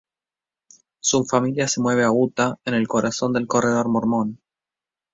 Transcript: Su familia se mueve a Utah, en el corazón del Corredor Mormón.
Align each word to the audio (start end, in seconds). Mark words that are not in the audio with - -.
Su 0.99 1.25
familia 1.25 1.67
se 1.67 1.79
mueve 1.79 2.03
a 2.03 2.11
Utah, 2.11 2.57
en 2.65 2.73
el 2.73 2.87
corazón 2.87 3.33
del 3.33 3.45
Corredor 3.45 3.87
Mormón. 3.87 4.39